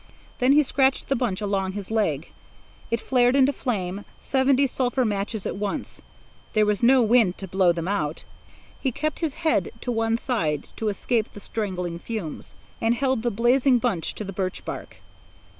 [0.39, 2.31] Then he scratched the bunch along his leg.
[2.89, 6.01] It flared into flame, seventy sulphur matches at once!
[6.53, 8.23] There was no wind to blow them out.
[8.81, 13.29] He kept his head to one side to escape the strangling fumes, and held the
[13.29, 14.97] blazing bunch to the birch bark.